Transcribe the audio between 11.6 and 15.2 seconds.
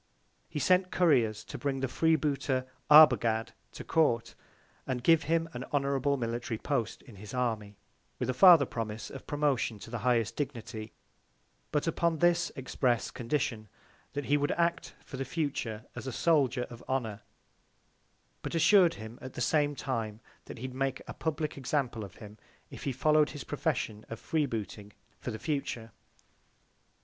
but upon this express Condition, that he would act for